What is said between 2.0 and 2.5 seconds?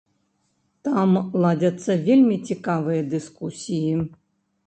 вельмі